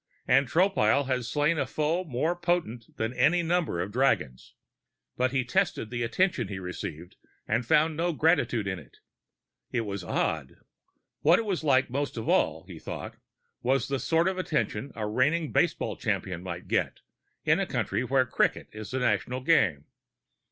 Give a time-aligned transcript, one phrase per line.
[0.27, 4.55] And Tropile had slain a foe more potent than any number of dragons.
[5.15, 8.97] But he tested the attention he received and found no gratitude in it.
[9.71, 10.55] It was odd.
[11.19, 13.17] What it was like most of all, he thought,
[13.61, 17.01] was the sort of attention a reigning baseball champion might get
[17.45, 19.85] in a country where cricket was the national game.